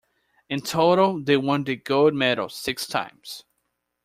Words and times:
In 0.49 0.61
total, 0.61 1.23
they 1.23 1.37
won 1.37 1.63
the 1.63 1.75
gold 1.75 2.15
medal 2.15 2.49
six 2.49 2.87
times. 2.87 3.43